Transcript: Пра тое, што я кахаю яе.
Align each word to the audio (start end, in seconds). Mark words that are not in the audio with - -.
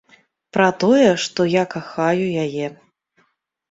Пра 0.57 0.69
тое, 0.85 1.05
што 1.25 1.47
я 1.51 1.63
кахаю 1.77 2.27
яе. 2.49 2.67